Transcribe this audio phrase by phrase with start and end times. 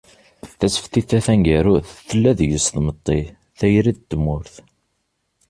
[0.59, 3.21] “Tasfift-a taneggarut tella deg-s tmetti,
[3.57, 4.55] tayri d tmurt.